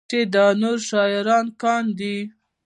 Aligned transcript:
چې 0.09 0.19
دا 0.33 0.47
نور 0.61 0.77
شاعران 0.89 1.45
کاندي 1.61 2.17